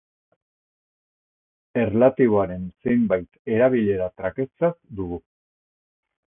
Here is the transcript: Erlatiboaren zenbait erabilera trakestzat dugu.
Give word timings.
Erlatiboaren 1.81 2.65
zenbait 2.87 3.39
erabilera 3.59 4.11
trakestzat 4.23 4.83
dugu. 5.01 5.25